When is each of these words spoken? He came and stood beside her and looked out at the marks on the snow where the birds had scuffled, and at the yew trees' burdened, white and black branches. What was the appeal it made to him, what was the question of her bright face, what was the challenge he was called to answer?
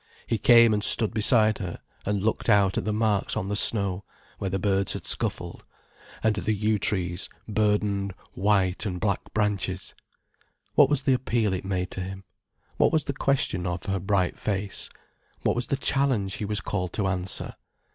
He 0.25 0.39
came 0.39 0.73
and 0.73 0.83
stood 0.83 1.13
beside 1.13 1.59
her 1.59 1.77
and 2.07 2.23
looked 2.23 2.49
out 2.49 2.75
at 2.75 2.85
the 2.85 2.91
marks 2.91 3.37
on 3.37 3.49
the 3.49 3.55
snow 3.55 4.03
where 4.39 4.49
the 4.49 4.57
birds 4.57 4.93
had 4.93 5.05
scuffled, 5.05 5.63
and 6.23 6.35
at 6.39 6.45
the 6.45 6.55
yew 6.55 6.79
trees' 6.79 7.29
burdened, 7.47 8.15
white 8.33 8.83
and 8.87 8.99
black 8.99 9.31
branches. 9.35 9.93
What 10.73 10.89
was 10.89 11.03
the 11.03 11.13
appeal 11.13 11.53
it 11.53 11.65
made 11.65 11.91
to 11.91 12.01
him, 12.01 12.23
what 12.77 12.91
was 12.91 13.03
the 13.03 13.13
question 13.13 13.67
of 13.67 13.85
her 13.85 13.99
bright 13.99 14.39
face, 14.39 14.89
what 15.43 15.55
was 15.55 15.67
the 15.67 15.77
challenge 15.77 16.37
he 16.37 16.45
was 16.45 16.61
called 16.61 16.93
to 16.93 17.05
answer? 17.05 17.53